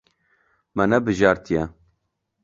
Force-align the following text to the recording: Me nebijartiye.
Me 0.75 0.83
nebijartiye. 0.93 1.61